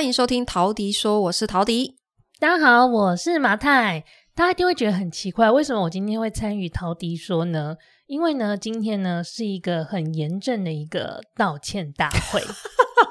[0.00, 1.98] 欢迎收听陶迪说，我是陶迪。
[2.38, 4.02] 大家好，我是马太。
[4.34, 7.76] 大家一定会觉得很奇怪，为什么我今天会参与陶迪说呢？
[8.06, 12.40] 因为呢，今天呢是一个很严正的一个道歉大会。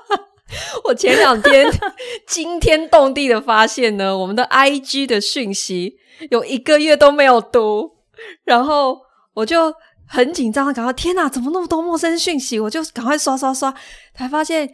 [0.86, 1.70] 我前两天
[2.26, 5.94] 惊天动地的发现呢，我们的 IG 的讯息
[6.32, 7.98] 有一个月都没有读，
[8.46, 8.98] 然后
[9.36, 9.72] 我就
[10.08, 12.60] 很紧张，赶快天哪，怎么那么多陌生讯息？
[12.60, 13.72] 我就赶快刷刷刷，
[14.16, 14.68] 才发现。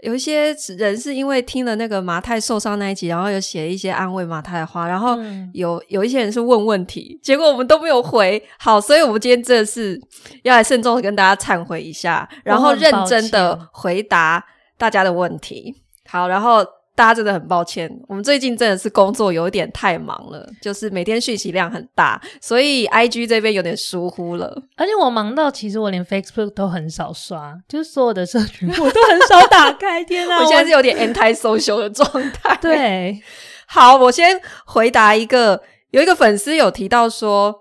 [0.00, 5.16] 有一些人是因为听了那个马太受伤那一集，然后有写一些安慰马太的话，然后
[5.52, 8.42] 有有一些人是问问题，结果我们都没有回。
[8.58, 10.00] 好，所以我们今天这是
[10.42, 14.44] 要来慎重的跟大家忏悔一下，然后认真的回答
[14.76, 15.74] 大家的问题。
[16.06, 16.64] 好，然后。
[16.96, 24.62] 大家真的很抱歉，我们最近真的是工作有点太忙了，就是每天讯息量很大，所以 IG 这边有点疏忽了。
[24.76, 30.02] 而且我忙到其实我连 Facebook 都很少刷，就是所有的社群我都很少打开。
[30.02, 32.58] 天啊， 我现在是有点 anti-social 的状态。
[32.62, 33.20] 对，
[33.68, 37.54] 好，我先回答一个，有一个粉丝有提到说，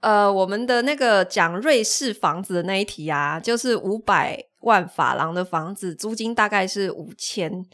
[0.00, 7.64] 呃，我们的那个讲瑞士房子的那一题啊，就是五百万法郎的房子，租金大概是五千。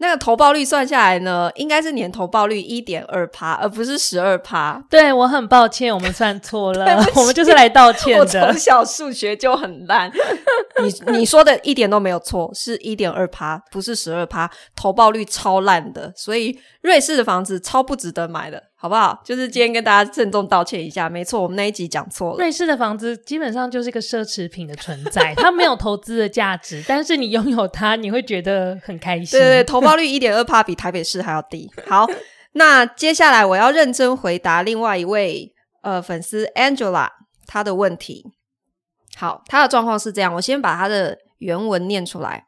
[0.00, 4.80] 那个投报率算下来呢，应该是年投报率一点二趴，而不是十二趴。
[4.88, 8.20] 对，我很抱歉，我们算错了，我们就是来道歉的。
[8.20, 10.08] 我从小数学就很烂，
[10.80, 18.62] 你你说的一点都没有错，是一点二趴，不是十二趴，投报率超烂的，所以瑞士的房子超不值得买的。
[18.80, 19.20] 好不好？
[19.24, 21.08] 就是今天跟大家郑重道歉一下。
[21.08, 22.36] 没错，我们那一集讲错了。
[22.36, 29.36] 瑞士的房子基本上就是一个奢侈品的存在，它没有投资的价值，但是你拥有它，你会觉得很开心。
[29.36, 31.68] 对对对，投报率一点二趴，比台北市还要低。
[31.88, 32.06] 好，
[32.52, 35.52] 那接下来我要认真回答另外一位
[35.82, 37.08] 呃粉丝 Angela
[37.48, 38.30] 她的问题。
[39.16, 42.46] 好，她的状况是这样，我先把她的原文念出来。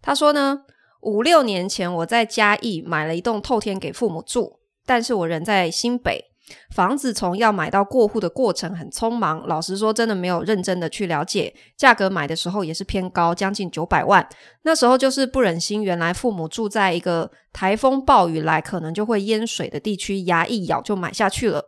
[0.00, 0.62] 她说呢，
[1.02, 4.58] 五六年前我在嘉义买了一栋透天给父母住。
[4.86, 6.24] 但是我人在新北，
[6.70, 14.26] 房子从要买到过户的过程很匆忙，老实说，真的没有认真的去了解价格，买的时候也是偏高，将近九百万。
[14.62, 21.64] 那时候就是不忍心，原来父母住在一个台风暴雨来可能就会淹水的地区，牙一咬就买下去了。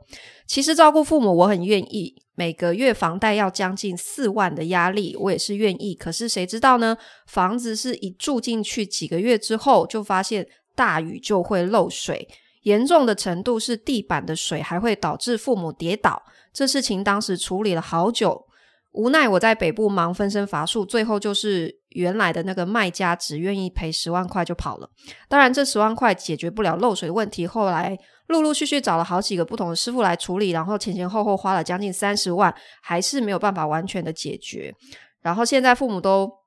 [0.46, 5.94] 其实照顾父母我很愿意，每个月房贷要将近四万的压力，我也是愿意。
[5.94, 6.96] 可是谁知道呢？
[7.26, 10.46] 房子是一住进去几个月之后，就发现
[10.76, 12.28] 大雨就会漏水。
[12.62, 18.46] 严重的程度是地板的水还会导致父母跌倒，这事情当时处理了好久，
[18.92, 24.90] 无奈我在北部忙分身乏术，最后就是原来的那个卖家只愿意赔十万块就跑了。
[25.28, 34.74] 当然，这十万块解决不了漏水问题，后来陆陆续续找了好几个不同的师傅来处理，然后前前后后花了将近三十万，还是没有办法完全的解决。
[35.20, 36.37] 然后现在父母都。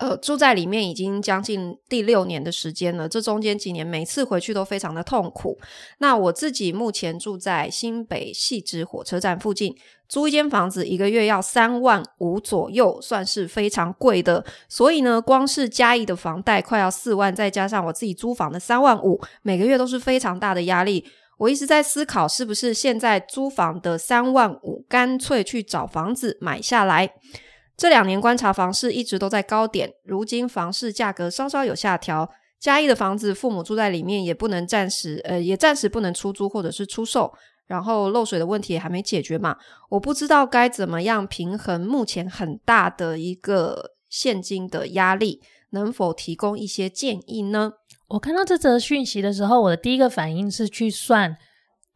[0.00, 3.06] 呃，住在里面已经将近第六年的时间了。
[3.06, 5.58] 这中间几年，每次回去都非常的痛苦。
[5.98, 9.76] 那我自己目前住在新北汐止火车站附近，
[10.08, 14.42] 租一间房子，一个月要三万五左右，算是非常贵的。
[14.70, 21.04] 所以呢，光是嘉义的房贷快要四万，再加上我自己租房的三万五，每个月都是非常大的压力。
[21.36, 27.12] 我一直在思考，是不是现在租房的三万五，干脆去找房子买下来。
[27.80, 32.30] 这两年观察房市一直都在高点，如今房市价格稍稍有下调。
[32.58, 37.32] 嘉义的房子，父母住在里面也不能暂时，呃，也暂时不能出租或者是出售。
[37.66, 39.56] 然后漏水的问题也还没解决嘛，
[39.88, 47.72] 我不知道该怎么样平衡目前很大的一个现金的压力，能否提供一些建议呢？
[48.08, 51.34] 我看到这则讯息的时候，我的第一个反应是去算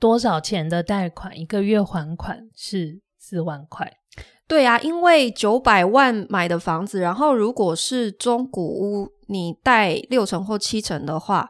[0.00, 3.98] 多少钱的贷款，一个月还款是四万块。
[4.46, 11.48] 对啊，因为九百万买的房子，然后如果是中古屋，你贷六成或七成的话，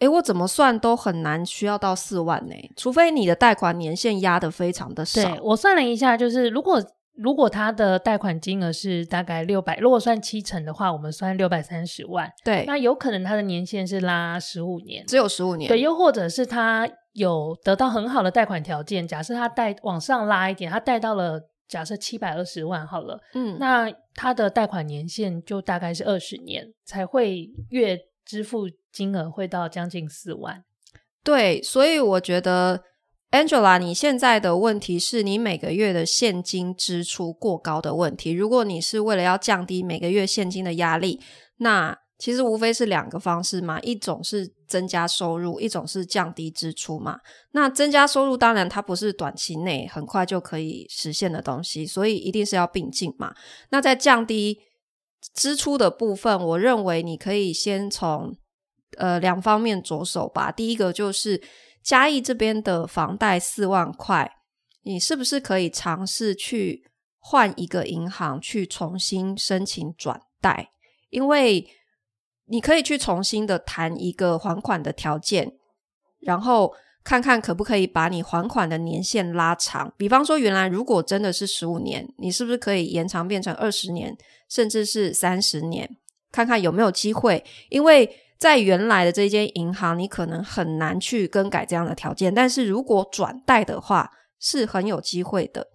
[0.00, 2.54] 诶，我怎么算都很难需要到四万呢？
[2.76, 5.22] 除非你的贷款年限压得非常的少。
[5.22, 6.84] 对，我算了一下，就是如果
[7.16, 12.30] 如果他的贷款金额是大概六百，如果算七成的话，我们算六百三十万。
[12.44, 15.66] 对，那有可能他的年限是拉十五年，只有十五年。
[15.66, 21.48] 对，又或者是他有得到很好的贷款条件，假设他贷往上拉一点，他贷到了。
[21.72, 30.62] 假设七百二十万好了，嗯，那他的贷款年限就大概是二十年，才会月支付金额会到将近四万。
[31.24, 32.82] 对，所以我觉得
[33.30, 38.32] Angela，你现在的问题是你每个月的现金支出过高的问题。
[38.32, 41.22] 如果你是为了要降低每个月现金的压力，
[41.56, 47.18] 那其实无非是两个方式嘛，一种是增加收入，一种是降低支出嘛。
[47.50, 53.34] 那增加收入当然它不是短期内很快就可以实现的东西，所以一定是要并进嘛。
[53.70, 54.56] 那在降低
[55.34, 58.32] 支出的部分，我认为你可以先从
[58.98, 60.52] 呃两方面着手吧。
[60.52, 61.42] 第一个就是
[61.82, 64.30] 嘉义这边的房贷四万块，
[64.84, 66.84] 你是不是可以尝试去
[67.18, 70.68] 换一个银行去重新申请转贷？
[71.10, 71.66] 因为
[72.46, 75.52] 你可以去重新的谈一个还款的条件，
[76.20, 76.74] 然后
[77.04, 79.92] 看看可不可以把你还款的年限拉长。
[79.96, 84.16] 比方说，原来如果真的是十五年，你是不是可以延长变成二十年，
[84.48, 85.88] 甚至是三十年？
[86.30, 87.42] 看看有没有机会。
[87.70, 95.68] 因为在原来的这间银行，你可能很难去更改这样的条件，但是如果转贷的话，是很有机会的。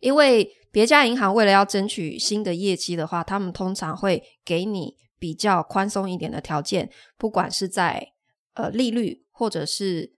[0.00, 4.94] 因为别家银行为了要争取新的业绩的话，他们通常会给你。
[5.18, 8.06] 比较宽松一点的条件，不管是在
[8.54, 10.12] 呃利率，或者是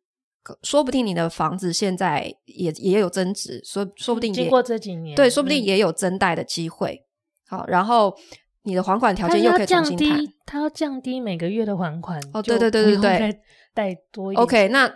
[0.62, 7.04] 说不定你的房子现在也也有增值，说说不定经过这几年，对，说不定也有增贷的机会。
[7.50, 8.16] 嗯、好，然后
[8.62, 12.18] 你的还款条件又可以重新谈，它要降低每个月的还款。
[12.32, 13.40] 哦，对对对对对，
[13.74, 14.42] 贷多一点。
[14.42, 14.90] OK，那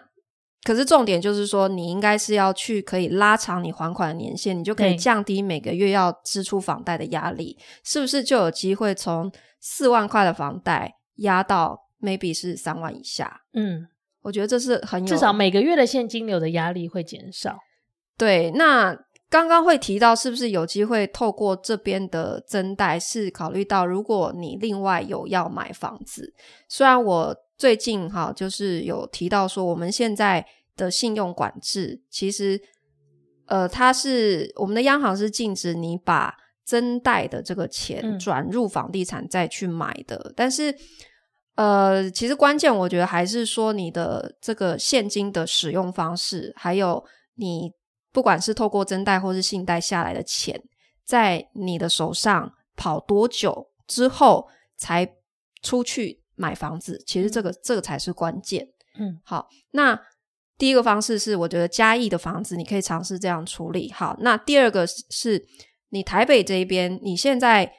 [0.62, 9.30] 可是重点就是说，你应该是要去可以拉长你还款的年限，你就可以降低每个月要支出房贷的压力，是不是就有机会从？
[9.64, 13.86] 四万块的房贷压到 maybe 是三万以下，嗯，
[14.22, 17.56] 我觉得这是很有，至少每个月的现金流的压力会减少。
[18.18, 18.92] 对，那
[19.30, 26.34] 刚刚会提到是不是有机会透过这边的增贷，是考虑到如果你另外有要买房子，
[26.68, 30.44] 虽然我最近哈就是有提到说我们现在
[30.76, 32.60] 的信用管制，其实
[33.46, 36.41] 呃它是我们的央行是禁止你把。
[36.64, 40.74] 增贷的这个钱转入房地产再去买的，嗯、但是
[41.56, 47.04] 呃，其实关键我觉得还是说你的这个现金的使用方式，还有
[47.34, 47.72] 你
[48.12, 50.62] 不管是透过增贷或是信贷下来的钱，
[51.04, 55.06] 在你的手上跑多久之后才
[55.62, 58.68] 出去买房子，其实这个、嗯、这个才是关键。
[58.98, 60.00] 嗯，好，那
[60.56, 63.90] 第一个方式是我觉得嘉义的房子你可以尝试这样处理。
[63.92, 65.44] 好，那第二个是。
[65.92, 67.70] 你台北这一边，你现在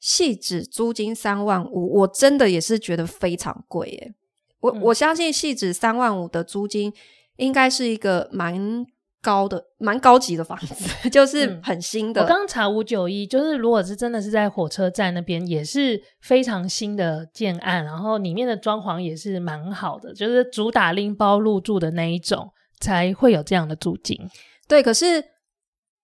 [0.00, 4.14] 汐止租金三万五，我真的也是觉得非常贵耶。
[4.60, 6.92] 我、嗯、我相信汐止三万五的租金
[7.36, 8.86] 应该是一个蛮
[9.22, 12.20] 高的、蛮高级的房子， 就是很新的。
[12.20, 24.18] 嗯、我刚查五九一，就是如果是真的是在火车站那边，也是非常新的建案，然后里面的装潢也是蛮好的，就是主打拎包入住的那一种，才会有这样的租金。
[24.68, 25.31] 对，可是。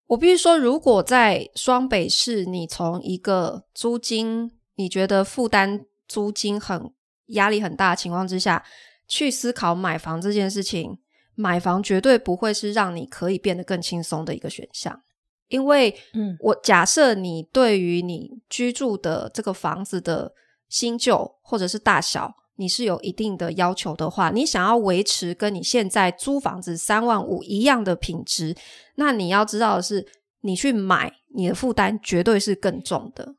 [0.09, 6.93] 我必须说，如果在双北市，你从一个租金你觉得负担租金很
[7.27, 8.65] 压力很大的情况之下，
[9.07, 10.99] 去思考买房这件事情，
[11.35, 15.03] 买房绝对不会是让你可以变得更轻松的一个选项。
[15.49, 20.33] 因为，嗯，我假设你对于你居住的这个房子的
[20.69, 28.55] 新旧或者是大小，你是有一定的要求的话，你想要维持跟你现在租房子三万五一样的品质，
[28.97, 30.05] 那你要知道的是，
[30.43, 33.35] 你去买，你的负担绝对是更重的。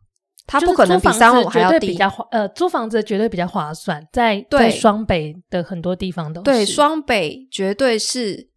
[0.48, 1.90] 它不可能比三万五还要低。
[1.90, 6.46] 比较，呃，租房子绝对比较划算，在对双北的很多地方都是。
[6.46, 8.50] 对，双北绝对是。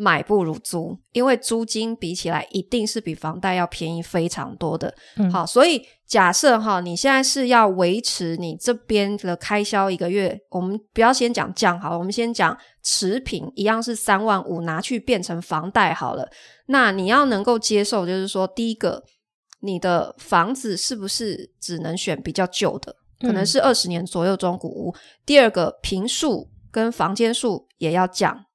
[0.00, 4.94] 买不如租，因为租金比起来一定是比房贷要便宜非常多的。
[5.16, 16.26] 嗯、好，所以假设哈，你现在是要维持你这边的开销一个月，我们不要先讲降好了，我们先讲持平，一样是三万五拿去变成房贷好了。
[16.68, 19.04] 那你要能够接受，就是说，第一个，
[19.60, 24.94] 你的房子是不是只能选比较旧的，可能是二十年左右中古屋？
[24.96, 28.46] 嗯、第二个，平数跟房间数也要降。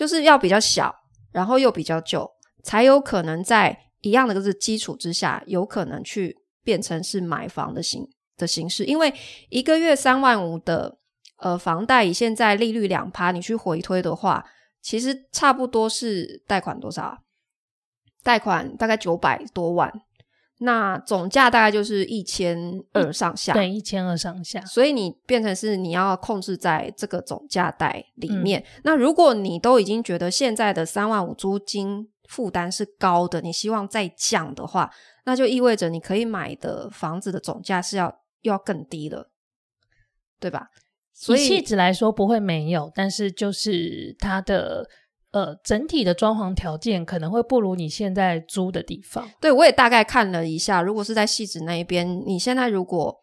[0.00, 0.94] 就是要比较小，
[1.30, 2.26] 然后又比较旧，
[2.64, 8.86] 才有可能在一样的这个基础之下，有可能去变成是买房的形的形式。
[8.86, 9.12] 因为
[9.50, 10.96] 一个月三万五的
[11.36, 14.42] 呃房贷，以现在利率两趴，你去回推的话，
[14.80, 17.18] 其实差不多是贷款多少？
[18.22, 19.92] 贷款大概九百多万。
[20.62, 24.60] 那总价大概就是一千二上下，对，一千二上下。
[24.66, 28.60] 所以你变成是你要控制在这个总价带里面。
[28.60, 34.90] 嗯、那如果你都已经觉得现在的三万五租金负担是高的，你希望再降的话，
[35.24, 39.30] 那就意味着你可以买的房子的总价是要要更低了，
[40.38, 40.66] 对吧？
[41.14, 44.86] 所以气质来说不会没有，但是就是它的。
[45.32, 49.28] 呃，整体的装潢条件可能会不如你现在租的地方。
[49.40, 53.16] 对，我也大概看了一下，如果是在汐止那一边，你现在如果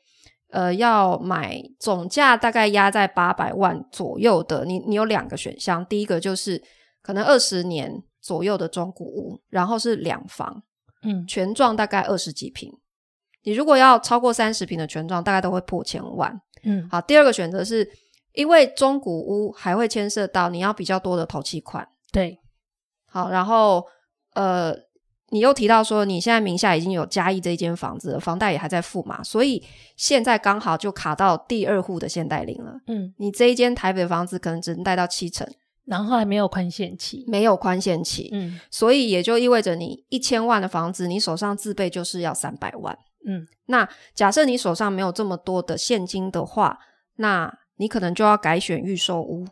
[0.51, 6.63] 呃要买总价大概压在八百万左右的，你你有两个选项，第一个就是
[7.01, 10.63] 可能二十年左右的中古屋，然后是两房，
[11.03, 12.71] 嗯，全幢大概二十几平。
[13.43, 16.41] 你如果要超过三十平的全幢，大概都会破千万。
[16.63, 17.89] 嗯，好，第二个选择是
[18.31, 21.85] 因为中古屋还会牵涉到你要比较多的头期款。
[22.17, 22.39] 对，
[23.05, 23.85] 好，然后
[24.33, 24.73] 呃，
[25.29, 29.63] 你又提到说你现在名下已经有嘉义这一间房子了，房贷也还在付嘛，所以
[29.95, 32.73] 现在刚好就卡到第二户的限贷令了。
[32.87, 35.47] 嗯，你这一间台北的房子可能只能贷到七成。
[35.85, 42.93] 然后还没有宽限期，没有宽限期，嗯，所以也就意味着你一千万的房子，你手上自备就是要三百万，
[43.25, 46.77] 嗯，那假设你手上没有这么多的现金的话，
[47.15, 49.47] 那你可能就要改选预售屋。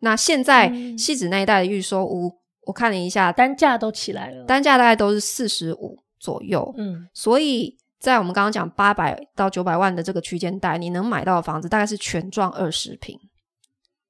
[0.00, 13.18] 那现在西子那一带的预售屋，我看了一下，单价都起来了，单价大概都是四十五左右，嗯，所以在我们刚刚讲八百到九百万的这个区间带，你能买到的房子大概是全幢二十平。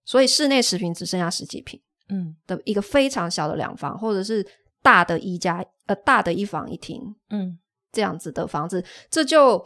[0.04, 4.44] 所以室内十平只剩下十几平，嗯，的一个非常小的两房，或者是
[4.82, 7.58] 大的一家呃大的一房一厅，嗯，
[7.92, 9.64] 这样子的房子，这就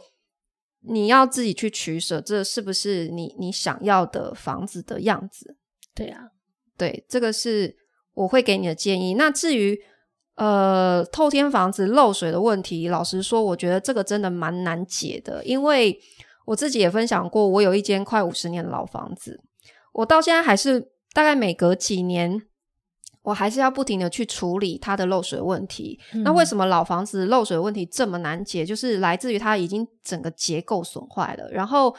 [0.81, 5.57] 你要自己去取舍，这是不是你你想要的房子的样子？
[5.95, 6.29] 对啊，
[6.77, 7.75] 对，这个是
[8.13, 9.13] 我会给你的建议。
[9.13, 9.79] 那至于
[10.35, 15.97] 呃透天房子漏水的问题，老实说，我觉得这个真的蛮难解的，因为
[16.45, 19.41] 我自己也分享过，我有一间快五十年的老房子。
[19.93, 22.41] 我到现在还是大概每隔几年，
[23.21, 25.97] 我还是要不停的去处理它的漏水问题。
[26.11, 26.21] 嗯。
[26.23, 28.65] 那为什么老房子漏水问题这么难解？
[28.65, 31.49] 就是来自于它已经整个结构损坏了。
[31.49, 31.95] 然后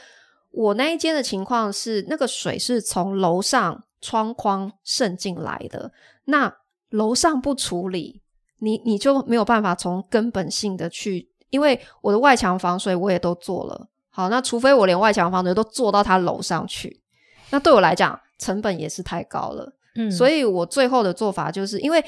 [0.50, 5.92] 我那一间的情况是，那个水是从楼上窗框渗进来的。
[6.24, 6.52] 那
[6.90, 8.22] 楼上不处理，
[8.58, 13.88] 你你就没有办法从根本性的去，因为我的外墙防水我也都做了。
[14.10, 17.02] 好，那除非我连外墙防水都做到他楼上去。
[17.50, 22.02] 那对我来讲，成本也是太高了，嗯，所以我最后的做法就是，因为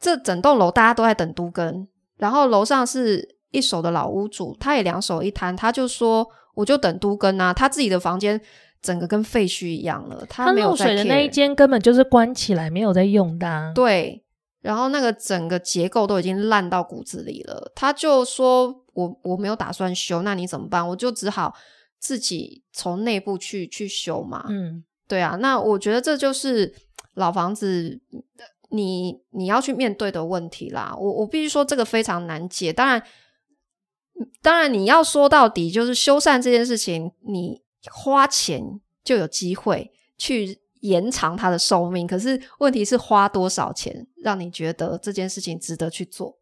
[0.00, 8.40] 这整栋楼大家都在等都跟，然后楼上是一手的老屋主，他也两手一摊，他就说我就等都跟啊，他自己的房间
[8.82, 14.24] 整个跟废墟一样了，它漏水的那一间根本就是关起来没有在用的啊，对，
[14.60, 20.86] 然后那个整个结构都已经烂到骨子里了，他就说我我没有打算修，那你怎么办？
[20.88, 21.54] 我就只好。
[22.00, 26.72] 自己从内部去去修嘛，嗯，对啊，那我觉得这就是
[27.14, 28.00] 老房子
[28.70, 30.94] 你你要去面对的问题啦。
[30.96, 32.72] 我我必须说这个非常难解。
[32.72, 33.02] 当然，
[34.40, 37.60] 当然你要说到底就是修缮这件事情，你
[37.92, 42.06] 花钱就有机会去延长它的寿命。
[42.06, 46.38] 可是问题是花多少钱让你觉得这件事情值得去做？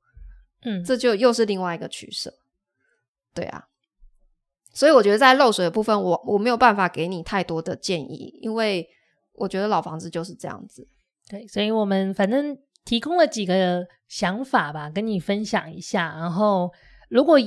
[0.63, 2.35] 嗯，这就又是另外一个取舍。
[3.35, 3.69] 对啊。
[4.73, 8.87] 所以我觉得在漏水的部分，我我没有办法给你太多的建议，因为
[9.33, 10.87] 我觉得老房子就是这样子。
[11.29, 16.15] 对，所以我们反正提供了几个想法吧，跟你分享一下。
[16.19, 16.71] 然后，
[17.09, 17.39] 如果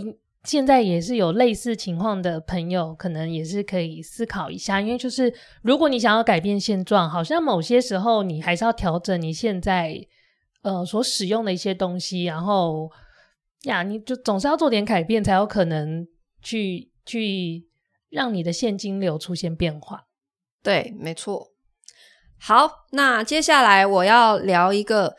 [0.43, 9.95] 现在也是有类似情况的朋友，可能也是可以思考一下，因为就是如果你想要改变现状，好像某些时候你还是要调整你现在
[10.61, 12.89] 呃所使用的一些东西，然后
[13.63, 16.07] 呀，你就总是要做点改变，才有可能
[16.41, 16.89] 去。
[17.05, 17.67] 去
[18.11, 20.05] 让你的现金流出现变化，
[20.61, 21.47] 对，没错。
[22.39, 25.15] 好，那接下来我要聊一个，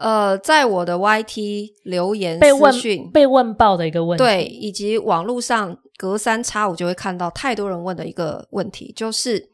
[0.00, 2.74] 呃，在我的 YT 留言被问
[3.12, 9.50] 被问爆的一个问题，对，以及网络上隔三差五就会看到太多人问的一个问题，就是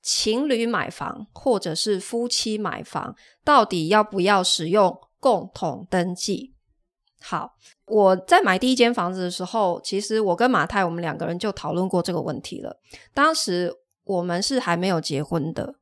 [0.00, 6.54] 情侣买房或者是夫妻买房，到底要不要使用共同登记？
[7.20, 7.54] 好。
[7.86, 12.78] 我在买第一间房子的时候，其实我跟马太我们两个人就讨论过这个问题了。
[13.12, 15.74] 当时我们是还没有结婚的，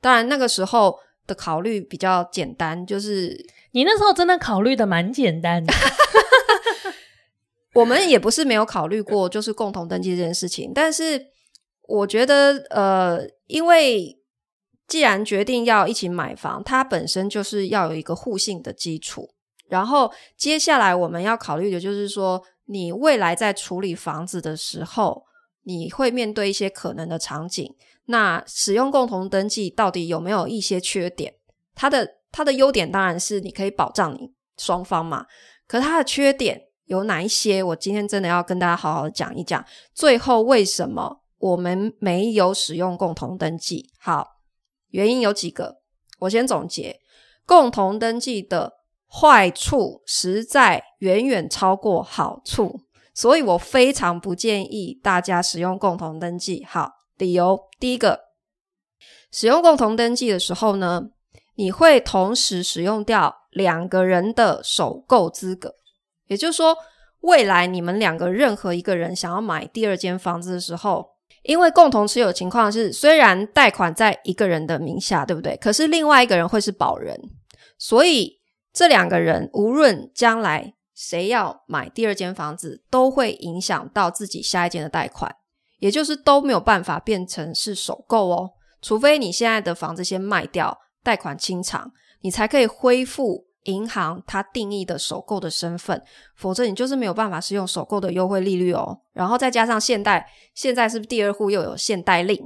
[0.00, 0.98] 当然那个时候
[1.30, 5.72] 的考虑比较简单，就是你那时候真的考虑的蛮简单的。
[7.74, 10.72] 我们也不是没有考虑过，就是共同登记这件事情。
[10.74, 11.28] 但是
[11.86, 14.18] 我觉得，呃，因为
[14.88, 19.30] 既然决定要一起买房，它本身就是要有一个互信的基础。
[19.68, 25.24] 然后接下来我们要考虑的就是说，你未来在处理房子的时候，
[25.62, 27.72] 你会面对一些可能的场景。
[28.10, 31.34] 那使用共同登记到底有没有一些缺点？
[31.74, 35.24] 它的它的优点当然是你可以保障你双方嘛。
[35.66, 37.62] 可它的缺点有哪一些？
[37.62, 39.64] 我今天真的要跟大家好好的讲一讲。
[39.94, 43.90] 最后为什么我们没有使用共同登记？
[43.98, 44.26] 好，
[44.88, 45.80] 原因有几个，
[46.20, 47.00] 我先总结。
[47.46, 48.80] 共同登记的。
[49.12, 56.64] 坏处实在远远超过好处，所以我非常不建议大家使用共同登记。
[56.64, 57.68] 好，理由。
[57.78, 58.20] 第一个，
[59.30, 61.10] 使用共同登记的时候呢，
[61.54, 65.74] 你会同时使用掉两个人的首购资格，
[66.26, 66.76] 也就是说，
[67.20, 71.10] 未来你们两个任何一个人想要买第二间房子的时候，
[71.42, 75.56] 因为共同持有情况是，虽然贷款在一个人的名下，对不对？
[75.56, 77.20] 可是另外一个人会是保人，
[77.78, 78.40] 所以
[78.72, 85.34] 这两个人无论将来谁要买第二间房子，都会影响到自己下一间的贷款，
[85.80, 88.50] 也就是都没有办法变成是首购哦。
[88.80, 93.50] 除非你现在的房子先卖掉，贷款清偿，你才可以恢复。
[93.64, 96.02] 银行它定义的首购的身份，
[96.34, 98.98] 否则你就是没有办法使用首购的优惠利率哦。
[99.12, 102.40] 然后再加上现贷，现在是不是第二户又有限贷令？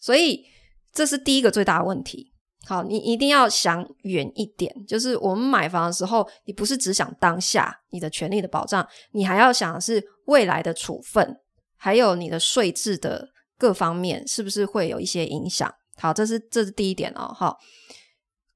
[0.00, 0.44] 所以
[0.92, 2.32] 这是第一个最大的问题。
[2.66, 11.36] 好，你一定要想远一点，就是我们买房的时候，你不是只想当下你的权利的保障，你还要想的是未来的处分，
[11.84, 15.68] 还有你的税制的各方面是不是会有一些影响？
[15.96, 17.34] 好，这是这是第一点哦。
[17.34, 17.58] 好。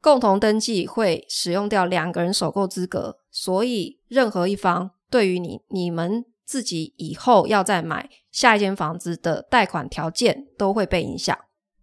[0.01, 11.37] 共同登记会使用掉两个人首购资格，所以任何一方对于你你们自己以后要再买下一间房子的贷款条件都会被影响。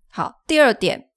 [0.07, 1.09] 好，第二点，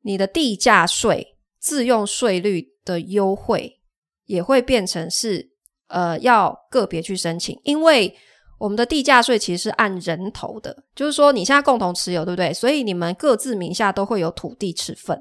[0.00, 3.80] 你的地价税自用税率的优惠
[4.24, 5.52] 也会变成是
[5.86, 8.16] 呃要个别去申请，因为
[8.62, 12.54] 我们的地价税其实是按人头的，就是说你现在共同持有，对不对？
[12.54, 15.20] 所以你们各自名下都会有土地持分。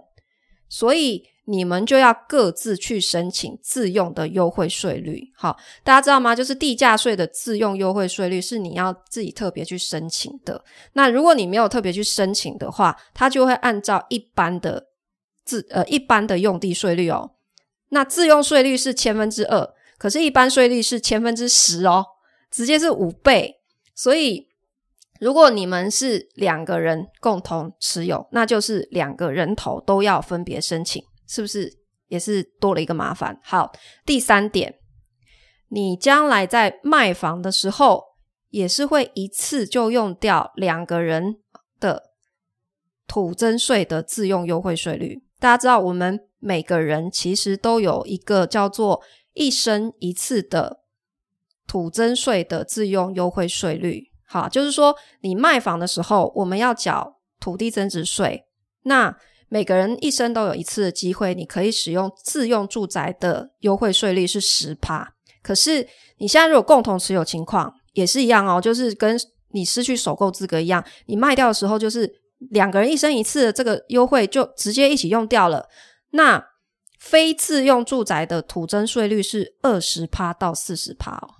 [0.69, 5.23] 所以你们就要各自去申请自用的优惠税率。
[5.35, 6.35] 好，大家知道吗？
[6.35, 10.63] 就是地价税的自用优惠税率是你要自己特别去申请的。
[10.93, 14.85] 那如果你没有特别去申请的话，它就会按照一般的
[15.43, 17.31] 自呃一般的用地税率哦。
[17.89, 19.67] 那自用税率是千分之二，
[19.97, 22.05] 可是，一般税率是千分之十哦，
[22.51, 23.55] 直接是五倍。
[23.95, 24.51] 所以。
[25.19, 31.71] 如果你们是两个人共同持有，那就是两个人头都要分别申请，是不是
[32.07, 33.39] 也是多了一个麻烦？
[33.43, 33.71] 好，
[34.03, 34.79] 第三点，
[35.67, 38.03] 你将来在卖房的时候，
[38.49, 41.35] 也是会一次就用掉两个人
[41.79, 42.09] 的
[43.05, 45.21] 土增税的自用优惠税率。
[45.39, 50.80] 大家知道，我们每个人其实都有一个叫做一生一次的
[51.71, 54.11] 土增税的自用优惠税率。
[54.25, 58.43] 好，就是说你卖房的时候，我们要缴土地增值税。
[58.83, 65.13] 那每个人一生都有一次的机会，你可以使用自用住宅的优惠税率是十趴。
[65.41, 69.17] 可是你现在如果共同持有情况也是一样哦，就是跟
[69.51, 72.13] 你失去首购资格一样，你卖掉的时候就是
[72.49, 75.69] 两个人一生一次的这个优惠就直接一起用掉了。
[76.09, 76.45] 那
[76.99, 81.39] 非自用住宅的土增税率是二十趴到四十趴哦。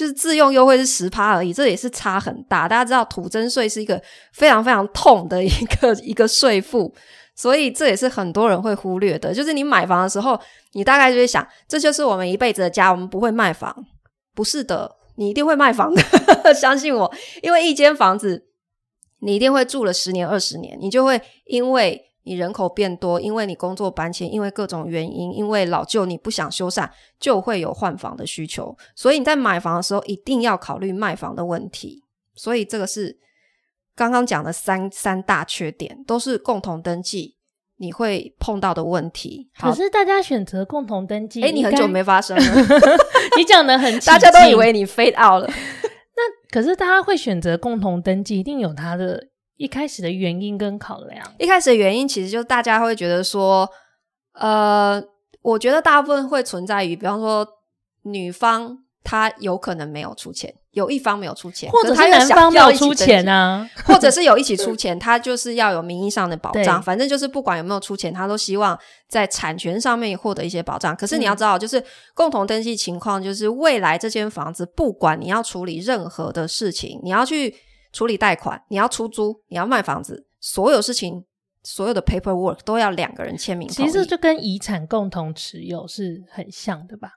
[0.00, 2.66] 就是自用优惠是十趴而已，这也是差很大。
[2.66, 6.90] 大家知道土增税是一个非常非常痛的一个 一个税负，
[7.36, 9.34] 所以这也是很多人会忽略的。
[9.34, 10.40] 就是你买房的时候，
[10.72, 13.76] 你大概就会想，这就是我们一辈子的家，我们不会卖房。
[14.34, 16.02] 不是的，你一定会卖房的，
[16.54, 18.46] 相信我，因为一间房子
[19.20, 22.06] 你一定会住了十年二十年，你就会因为。
[22.22, 28.76] 你人口变多，因为你工作搬迁，因为各种原因，因为老旧你不想修缮，就会有换房的需求。
[28.94, 32.04] 所以你在买房的时候，一定要考虑卖房的问题。
[32.34, 33.18] 所以这个是
[33.96, 37.36] 刚刚讲的三三大缺点，都是共同登记
[37.78, 39.50] 你会碰到的问题。
[39.58, 42.42] 可是大家选择共同登记，哎，你很久没发生了，
[43.38, 45.48] 你讲的很， 大家都以为你 fade out 了。
[46.14, 49.29] 那可是大家会选择共同登记，一定有它的。
[49.60, 53.68] 一开始的原因跟考量，一开始的原因其实就是大家会觉得说，
[54.32, 55.02] 呃，
[55.42, 57.46] 我觉得大部分会存在于，比方说
[58.04, 68.78] 女方她有可能没有出钱，有一方没有出钱，或者是男方没有出钱啊，或者是有一起出钱，他就是要有名义上的保障，反正就是不管有没有出钱，他都希望
[69.10, 70.96] 在产权上面获得一些保障。
[70.96, 77.54] 可是你要知道，就是共同登记情况，就是未来这间房子，不管你要处理任何的事情，你要去。
[77.92, 81.24] 处理贷款，你要出租，你要卖房子，所有事情，
[81.62, 83.68] 所有的 paperwork 都要两个人签名。
[83.68, 87.10] 其实就跟遗产共同持有是很像的吧？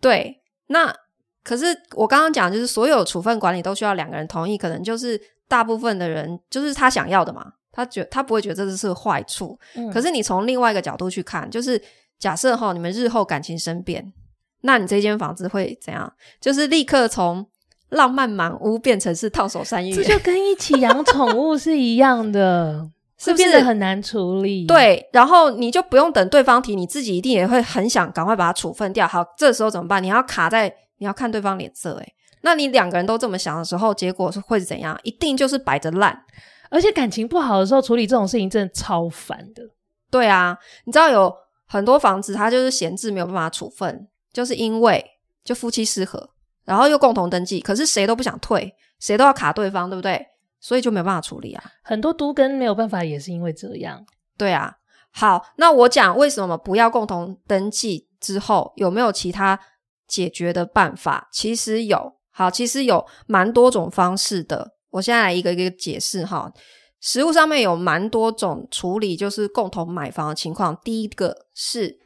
[0.00, 0.94] 对，那
[1.42, 9.58] 可是我刚刚讲，就是所有处分管理都需要两个人同意，可能就是大部分的人就是他想要的嘛，他觉他不会觉得这是个坏处。
[9.74, 9.90] 嗯。
[9.90, 11.82] 可是你从另外一个角度去看，就是
[12.18, 14.12] 假设哈，你们日后感情生变，
[14.60, 16.12] 那你这间房子会怎样？
[16.38, 17.46] 就是立刻从。
[17.90, 24.66] 浪漫满屋变成是烫手山芋，这就跟一起养宠物是一样的， 是不是很难处理？
[24.66, 29.06] 对，然后你就不用等对方提，你自己一定也会很想赶快把它处分掉。
[29.06, 30.02] 好，这时候怎么办？
[30.02, 31.94] 你要卡在，你要看对方脸色。
[31.94, 34.98] 诶，那你两个人都这么想的时候，结果是会是怎样？
[35.02, 36.24] 一定就是摆着烂。
[36.70, 39.62] 而且感情不好的时候，处理这种事情真的超烦的。
[40.10, 41.32] 对啊，你知道有
[41.66, 45.04] 很多房子它就是闲置没有办法处分，就是因为
[45.44, 46.30] 就夫妻失和。
[46.64, 50.26] 然后又共同登记，可是谁都不想退，谁都要卡对方，对不对？
[50.60, 51.62] 所以就没有办法处理啊。
[51.82, 54.04] 很多都跟没有办法，也是因为这样。
[54.38, 54.74] 对啊。
[55.10, 59.60] 好，那我讲为什么不要共同登记之后有没有其他
[60.08, 61.28] 解决的办法？
[61.30, 62.14] 其实有。
[62.30, 64.72] 好，其实有蛮多种方式的。
[64.90, 66.52] 我现在来一个一个解释哈。
[67.00, 70.76] 实物上面有蛮多种处理，就是共同买房的情况。
[70.82, 72.00] 第一个是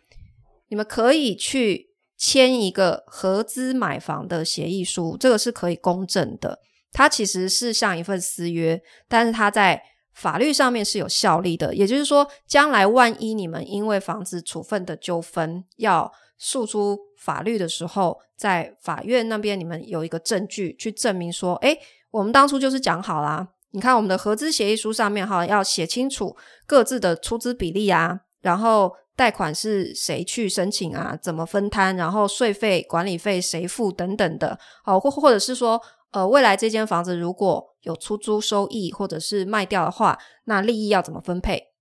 [0.69, 1.88] 你们可以去
[2.19, 6.59] 签一个合资买房的协议书，这个是可以公证的。
[6.93, 9.81] 它其实是像一份私约，但是它在
[10.13, 11.75] 法律上面是有效力的。
[11.75, 21.79] 也就是说，将来万一你们因为房子处分的纠纷要诉诸法律的时候，在法院那边你们有一个证据去证明说，诶，
[22.11, 23.47] 我们当初就是讲好啦。
[23.73, 26.35] 你看我们的合资协议书上面哈，要写清楚
[26.67, 41.73] 各自的出资比例啊，然后贷款是谁去申请啊，怎么分摊，然后税费、管理费谁付等等的，好，或或者是说，呃，未来这间房子如果有出租收益或者是卖掉的话，那利益要怎么分配？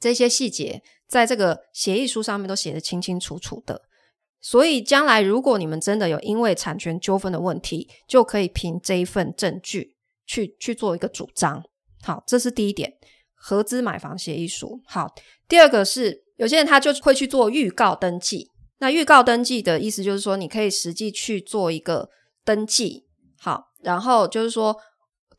[0.00, 0.82] 这些细节。
[1.08, 3.82] 在这个协议书上面都写得清清楚楚的，
[4.40, 9.94] 所以将来如果你们真的有因为产权纠纷的问题，就可以凭这一份证据
[10.26, 11.62] 去去做一个主张。
[12.02, 12.94] 好，这是第一点，
[13.36, 14.80] 合资买房协议书。
[14.84, 15.14] 好，
[15.46, 18.50] 第二个是有些人他就会去做预告登记。
[18.78, 22.08] 那预告登记的意思就是说，你可以实际去做一个
[22.44, 23.06] 登记。
[23.38, 24.76] 好，然后就是说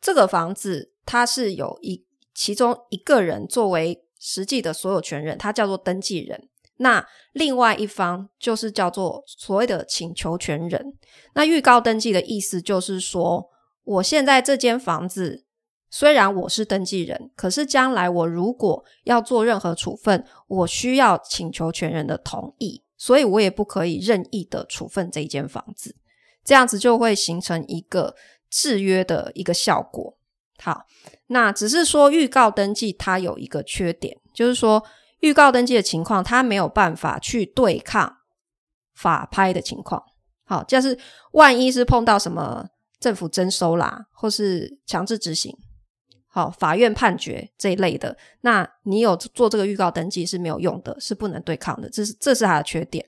[0.00, 4.04] 这个房子它是有一其中一个人作为。
[4.20, 6.48] 实际的所有权人，他叫做登记人。
[6.78, 10.92] 那另外一方就是叫做所谓的请求权人。
[11.36, 13.48] 那预告登记的意思就是说，
[13.84, 15.44] 我现在这间房子
[15.90, 25.96] 虽然我是登记人，可是将来我如果要做任何处分，我需要请求权人的同意，所以我也不可以任意的处分这一间房子。
[26.44, 28.14] 这样子就会形成一个
[28.50, 30.16] 制约的一个效果。
[30.58, 30.86] 好。
[31.30, 34.82] 那只是说预告登记它有一个缺点，就是说
[35.20, 38.16] 预告登记的情况，它没有办法去对抗
[38.94, 40.02] 法拍的情况。
[40.46, 40.98] 好，就是
[41.32, 42.66] 万一是碰到什么
[42.98, 45.54] 政府征收啦，或是强制执行，
[46.38, 53.04] 好，法院判决这一类的，那你有做这个预告登记是没有用的，是不能对抗的，这是这是它的缺点。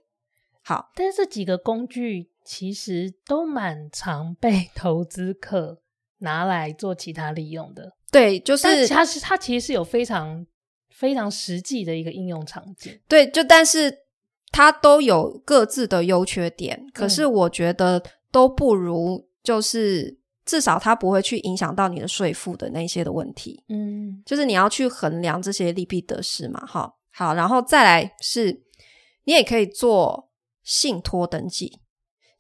[0.65, 5.81] 好，但是这几个工具其实都蛮常被 投资客
[6.19, 7.93] 拿来做其他利用的。
[8.11, 10.45] 对，就是它是它其实是有非常
[10.89, 12.99] 非常实际的一个应用场景。
[13.07, 13.97] 对，就但是
[14.51, 20.19] 它都有各自的优缺点，可是我觉得都不如就是
[20.51, 23.63] 至少它不会去影响到你的税负的那些的问题。
[23.69, 26.93] 嗯，就是你要去衡量这些利弊得失嘛，哈。
[27.13, 28.65] 好，然后再来是，
[29.23, 30.29] 你也可以做
[30.65, 31.79] 信托登记，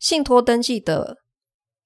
[0.00, 1.18] 信托登记的。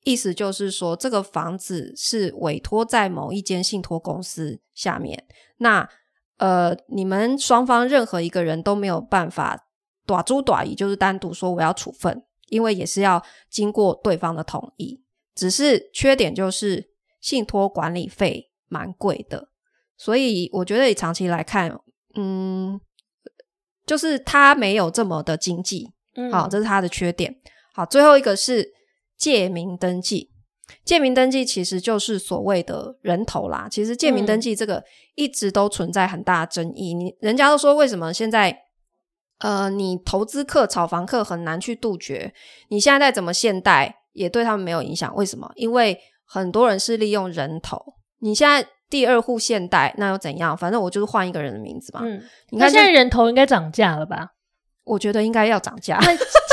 [0.06, 5.24] 意思就是说，这个房子是委托在某一间信托公司下面。
[5.56, 5.88] 那
[6.36, 9.58] 呃，你们双方任何一个人都没有办法
[10.04, 15.02] 短租短移，就是单独说我要处分，因为也是要经过对方的同意。
[15.34, 19.48] 只是缺点就是信托管理费蛮贵的，
[19.96, 21.78] 所以我觉得你长期来看，
[22.14, 22.80] 嗯，
[23.86, 25.92] 就是它没有这么的经济。
[26.16, 27.34] 嗯，好，这是它的缺点。
[27.72, 28.72] 好，最后一个是。
[29.16, 30.32] 借名登记，
[30.84, 33.68] 借名登记其实就是所谓的人头啦。
[33.70, 36.92] 其实借名登记这个一直都存在很大的争议。
[36.92, 38.64] 你人家都说，为什么现在
[39.38, 42.34] 呃，你投资客、炒房客很难去杜绝？
[42.68, 45.14] 你现在再怎么限贷，也对他们没有影响。
[45.14, 45.48] 为什么？
[45.54, 45.96] 因为
[46.26, 47.78] 很多人是利用人头。
[48.20, 50.56] 你现在第二户现代，那又怎样？
[50.56, 52.00] 反正我就是换一个人的名字嘛。
[52.02, 54.28] 嗯，你看现在人头应该涨价了吧？
[54.84, 55.98] 我觉得应该要涨价。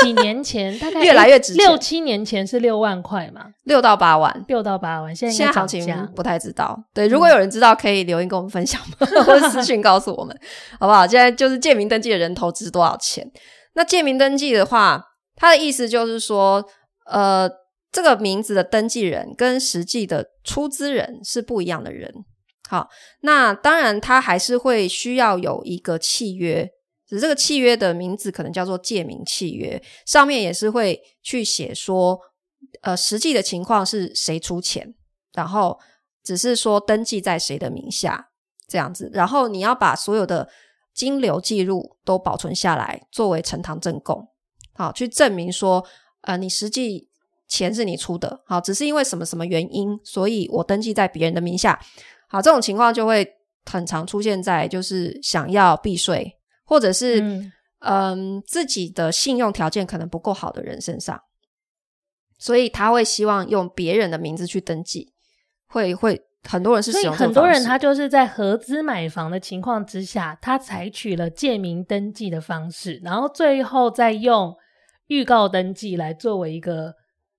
[0.00, 5.14] 几年前 大概越来越值钱，六七年前是六万块嘛，六到八万，六到八万。
[5.14, 6.76] 现在现在行情不太知道。
[6.94, 8.96] 对，如果有人知道，可以留言跟我们分享吗？
[9.00, 10.34] 嗯、或者私讯告诉我们，
[10.80, 11.06] 好不好？
[11.06, 13.30] 现在就是借名登记的人头值多少钱？
[13.74, 15.02] 那借名登记的话，
[15.36, 16.64] 它的意思就是说，
[17.06, 17.50] 呃，
[17.90, 22.24] 这个名字的登记人跟实际的出资人是不一样的人。
[22.68, 22.88] 好，
[23.20, 26.70] 那当然他还是会需要有一个契约。
[27.06, 32.18] 只是这个契约的名字可能叫做借名契约，上面也是会去写说，
[32.80, 34.94] 呃，实际的情况是谁出钱，
[35.34, 35.78] 然后
[36.24, 38.30] 只是说登记在谁的名下
[38.66, 40.48] 这样子，然后你要把所有的
[40.94, 44.26] 金流记录都保存下来，作为呈堂证供，
[44.72, 45.84] 好，去证明说，
[46.22, 47.08] 呃，你实际
[47.46, 51.78] 钱是你出的，好，只是因为什么什么原因，所以我登记在别人的名下，
[52.28, 53.26] 好，这种情况就会
[53.64, 56.38] 很常出现在就是想要避税。
[56.64, 61.20] 或者是嗯、呃、自己的信用条件可能不够好的人身上，
[62.38, 65.12] 所以他会希望用别人的名字去登记，
[65.66, 74.56] 会会很多人是很多人他就是在合资买房的情况之下，他采取了借名登记的方式，然后最后再用
[75.12, 76.94] 预告登记来作为一个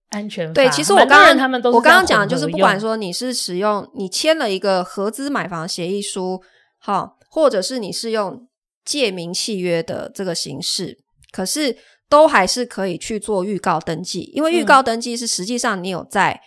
[0.09, 0.53] 安全。
[0.53, 6.41] 对，其实我刚刚他们都我刚刚讲的就是，不管说你是使用你签了一个合资买房协议书，
[6.77, 8.47] 好，或者是你是用
[8.85, 10.99] 借名契约的这个形式，
[11.31, 11.77] 可是。
[12.09, 16.39] 都还是可以去做预告登记，因为预告登记是实际上你有在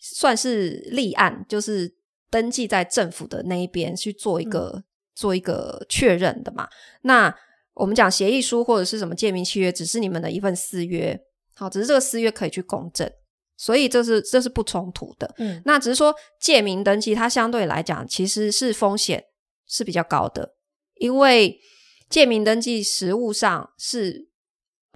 [0.00, 1.94] 算是立案，就是
[2.30, 6.66] 登记在政府的那一边去做一个、嗯、做一个确认的嘛。
[7.02, 7.34] 那
[7.74, 11.20] 我们讲协议书或者是什么借名契约，只是你们的一份私约，
[11.54, 13.10] 好，只是这个私约可以去公证，
[13.56, 15.34] 所以这是这是不冲突的。
[15.38, 19.24] 嗯，那只是说借名登记它相对来讲其实是风险
[19.66, 20.54] 是比较高的，
[20.94, 21.60] 因为
[22.08, 24.30] 借名登记实务上是。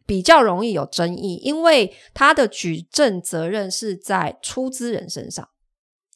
[0.07, 5.47] 比较容易有争议，因为他的举证责任是在出资人身上，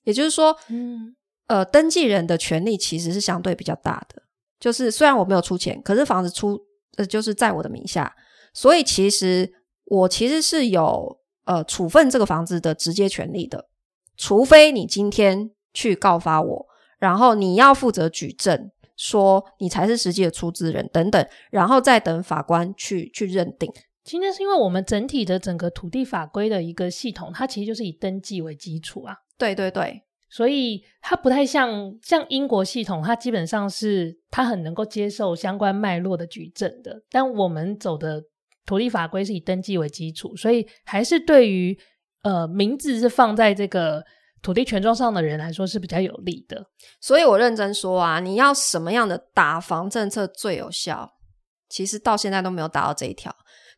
[0.05, 1.14] 也就是说，嗯，
[1.46, 4.22] 呃，登记人的权利其实是相对比较大的。
[4.62, 6.57] 就是虽然我没有出钱，可是房子出
[6.96, 8.14] 呃就是在我的名下，
[8.55, 9.53] 所以其实
[9.87, 13.68] 我其实是有呃处分这个房子的直接权利的，
[14.16, 16.66] 除非你今天去告发我，
[17.01, 18.70] 然后你要负责举证。
[18.94, 23.68] 说你才是实际的出资人等等，然后再等法官去去认定。
[24.05, 29.16] 今天是因为我们整体的整个土地法规的一个系统，它其实就是以登记为基础啊。
[29.37, 37.00] 对对对，所以它不太像像英国系统，它基本上是它很能够接受相关脉络的举证的。
[37.10, 38.20] 但我们走的
[38.66, 41.78] 土地法规是以登记为基础，所以还是对于
[42.22, 44.02] 呃名字是放在这个。
[44.44, 46.66] 土地权状上的人来说是比较有利的，
[47.00, 51.08] 所以我认真说啊，你要什么样的打房政策最有效？
[51.68, 53.32] 其实到现在都没有达到这一条，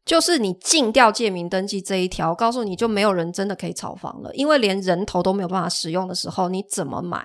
[0.05, 7.25] 就是你禁掉借名登记这一条，告诉你就没有人真的可以炒房了，因为连人头都没有办法使用的时候，你怎么买？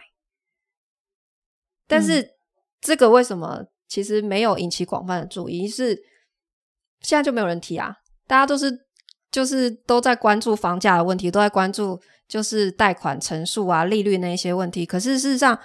[1.87, 2.29] 但是、嗯、
[2.81, 5.67] 这个为什么其实没有引起广泛的注意？
[5.67, 5.95] 是
[7.01, 7.95] 现在就没有人提啊？
[8.27, 8.87] 大家都是
[9.31, 11.99] 就是都在关注房价的问题，都在关注。
[12.29, 15.59] 就是贷款成数啊、利率那些问题，可是事实上，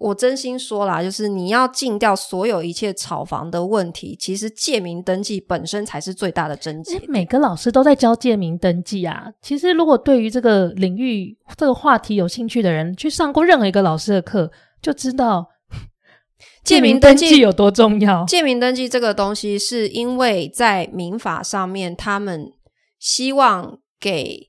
[0.00, 7.00] 我真心说啦，就是你要禁掉所有一切炒房的问题，其实借名登记本身才是最大的症结。
[7.06, 9.26] 每个老师都在教借名登记啊。
[9.42, 14.50] 其实，如果对于这个领域、这个话题有兴趣的人，去上过任何一个老师的课，
[14.82, 15.46] 就知道
[16.64, 18.24] 借名登记有多重要。
[18.24, 22.52] 借名登记这个东西，是因为在民法上面，他们
[22.98, 24.48] 希望给。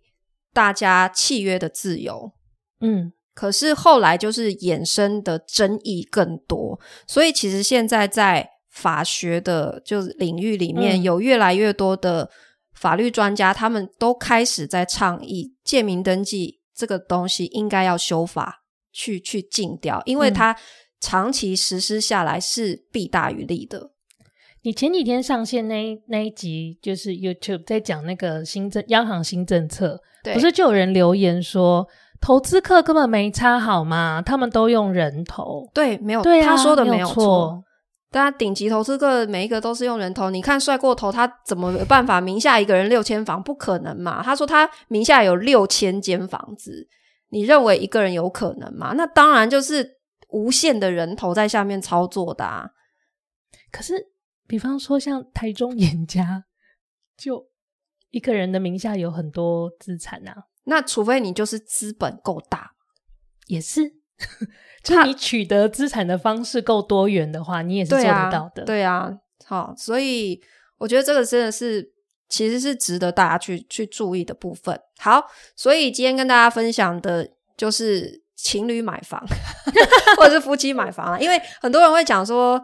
[0.53, 2.33] 大家契约的自由，
[2.81, 12.29] 嗯，可是后来就是衍生的争议更多，所以其实现在在法学的就是领域里面，有越来越多的
[12.73, 20.55] 法律专家，他们都开始在倡议借名登记这个东西应该要修法去去禁掉，因为它
[20.99, 23.91] 长期实施下来是弊大于利的。
[24.63, 31.87] 你前几天上线那那一集就是 YouTube 在讲那个新政央行新政策，对，不是就有人留言说
[32.21, 34.21] 投资客根本没差好吗？
[34.25, 37.63] 他们都用人头，对，没有，对啊，他说的没有错。
[38.11, 43.41] 大家顶级投资客每一个都是用人头，你看帅过头，他怎么有办法名下一个人六千房？
[43.41, 44.21] 不可能嘛？
[44.23, 46.87] 他说他名下有六千间房子，
[47.29, 48.93] 你认为一个人有可能吗？
[48.95, 49.97] 那当然就是
[50.29, 52.69] 无限的人头在下面操作的啊。
[53.71, 54.07] 可是。
[54.47, 56.43] 比方说，像台中严家，
[57.15, 57.47] 就
[58.09, 60.35] 一个人的名下有很多资产啊。
[60.65, 62.71] 那除非你就是资本够大，
[63.47, 63.81] 也是，
[64.83, 68.63] 就你取得资产的方式够多元的话，你也是做得到的。
[68.63, 69.11] 对啊，
[69.45, 70.41] 好，所以
[70.77, 71.91] 我觉得这个真的是，
[72.29, 74.79] 其实是值得大家去去注意的部分。
[74.99, 75.23] 好，
[75.55, 79.23] 所以今天跟大家分享的就是情侣买房，
[80.17, 82.61] 或者是夫妻买房啊，因为很多人会讲说。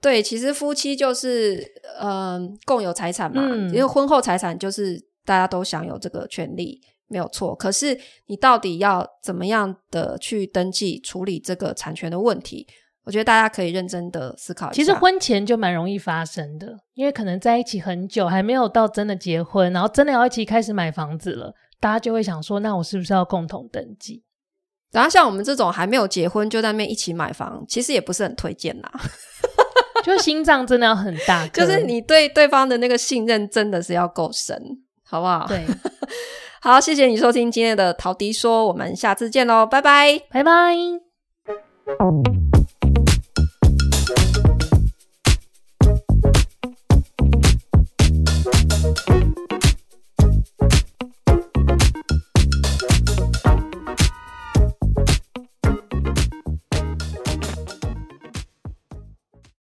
[0.00, 1.64] 对，其实夫妻就是
[2.00, 6.80] 嗯、呃、共有财产嘛，嗯、因为婚后财产就是大家都享有这个权利，
[7.12, 7.54] 没有错。
[7.54, 7.96] 可是
[8.26, 12.66] 你到底要怎么样的去登记处理这个产权的问题？
[13.04, 14.74] 我觉得大家可以认真的思考一下。
[14.74, 24.22] 其实婚前就蛮容易发生的，因为可能在一起很久，还没有到真的结婚，然后真的要一起开始买房子了，大家就会想说，那我是不是要共同登记？
[24.92, 28.92] 然后像我们这种还没有结婚就在那边一起买房，其实也不是很推荐啦。
[30.04, 34.60] 就心脏真的要很大， 就是你对对方的那个信任真的是要够深，
[35.04, 35.46] 好不好？
[35.48, 35.64] 对，
[36.64, 40.20] 好谢谢你收听今天的陶笛说我们下次见喽拜拜。
[40.30, 40.72] 拜拜。